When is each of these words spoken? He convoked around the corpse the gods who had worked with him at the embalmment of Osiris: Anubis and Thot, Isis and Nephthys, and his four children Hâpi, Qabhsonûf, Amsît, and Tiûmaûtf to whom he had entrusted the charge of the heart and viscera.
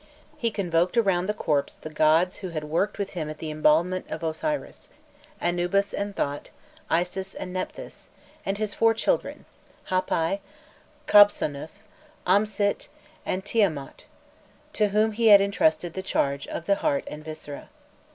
He 0.35 0.49
convoked 0.49 0.97
around 0.97 1.27
the 1.27 1.33
corpse 1.35 1.75
the 1.75 1.91
gods 1.91 2.37
who 2.37 2.49
had 2.49 2.63
worked 2.63 2.97
with 2.97 3.11
him 3.11 3.29
at 3.29 3.37
the 3.37 3.51
embalmment 3.51 4.09
of 4.09 4.23
Osiris: 4.23 4.89
Anubis 5.39 5.93
and 5.93 6.15
Thot, 6.15 6.49
Isis 6.89 7.35
and 7.35 7.53
Nephthys, 7.53 8.07
and 8.43 8.57
his 8.57 8.73
four 8.73 8.95
children 8.95 9.45
Hâpi, 9.91 10.39
Qabhsonûf, 11.07 11.69
Amsît, 12.25 12.87
and 13.27 13.45
Tiûmaûtf 13.45 14.05
to 14.73 14.87
whom 14.87 15.11
he 15.11 15.27
had 15.27 15.39
entrusted 15.39 15.93
the 15.93 16.01
charge 16.01 16.47
of 16.47 16.65
the 16.65 16.77
heart 16.81 17.03
and 17.05 17.23
viscera. 17.23 17.69